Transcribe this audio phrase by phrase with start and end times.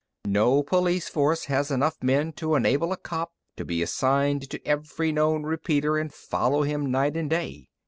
[0.25, 5.11] No police force has enough men to enable a cop to be assigned to every
[5.11, 7.67] known repeater and follow him night and day.